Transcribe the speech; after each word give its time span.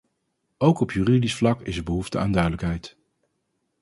Ook 0.57 0.79
op 0.79 0.91
juridisch 0.91 1.35
vlak 1.35 1.61
is 1.61 1.77
er 1.77 1.83
behoefte 1.83 2.19
aan 2.19 2.31
duidelijkheid. 2.31 2.97